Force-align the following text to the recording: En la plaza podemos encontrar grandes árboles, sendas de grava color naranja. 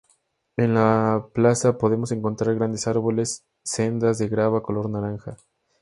En 0.57 0.73
la 0.73 1.27
plaza 1.31 1.77
podemos 1.77 2.11
encontrar 2.11 2.55
grandes 2.55 2.87
árboles, 2.87 3.43
sendas 3.61 4.17
de 4.17 4.29
grava 4.29 4.63
color 4.63 4.89
naranja. 4.89 5.37